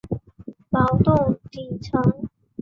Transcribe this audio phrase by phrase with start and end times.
[0.71, 2.01] 劳动底层